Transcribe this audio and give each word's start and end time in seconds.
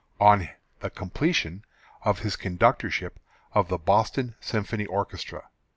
(_On 0.19 0.49
the 0.79 0.89
completion 0.89 1.63
of 2.03 2.21
his 2.21 2.35
conductorship 2.35 3.17
of 3.53 3.67
the 3.67 3.77
Boston 3.77 4.33
Symphony 4.39 4.87
Orchestra. 4.87 5.43